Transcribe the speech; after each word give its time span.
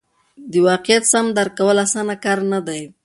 د 0.51 0.53
واقعیت 0.67 1.03
سم 1.11 1.25
درک 1.37 1.53
کول 1.59 1.77
اسانه 1.85 2.15
کار 2.23 2.39
نه 2.51 2.59
دی. 2.67 2.81